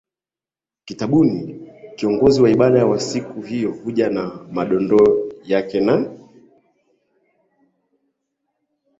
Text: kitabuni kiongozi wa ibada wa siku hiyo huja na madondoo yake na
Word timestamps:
kitabuni 0.85 1.61
kiongozi 1.95 2.41
wa 2.41 2.49
ibada 2.49 2.85
wa 2.85 2.99
siku 2.99 3.41
hiyo 3.41 3.71
huja 3.71 4.09
na 4.09 4.47
madondoo 4.51 5.29
yake 5.43 5.79
na 5.79 6.11